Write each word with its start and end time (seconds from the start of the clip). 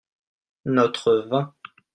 notre 0.65 1.13
vin. 1.29 1.53